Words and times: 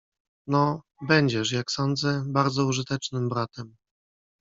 "No, 0.47 0.81
będziesz, 1.07 1.51
jak 1.51 1.71
sądzę, 1.71 2.23
bardzo 2.27 2.65
użytecznym 2.65 3.29
bratem." 3.29 3.75